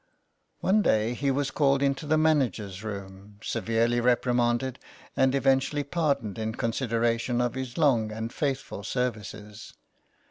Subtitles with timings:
[0.61, 4.79] One day he was called into the manager's room, severely reprimanded,
[5.15, 9.75] and eventually pardoned in consideration of his long and faithful services.